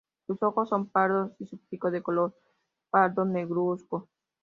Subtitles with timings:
[0.25, 2.35] Sus ojos son pardos y su pico de color
[2.89, 4.09] pardo negruzco.